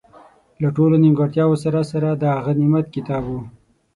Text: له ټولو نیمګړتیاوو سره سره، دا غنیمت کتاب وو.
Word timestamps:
له 0.61 0.69
ټولو 0.75 0.95
نیمګړتیاوو 1.03 1.61
سره 1.63 1.79
سره، 1.91 2.09
دا 2.23 2.31
غنیمت 2.45 2.85
کتاب 2.95 3.23
وو. 3.29 3.41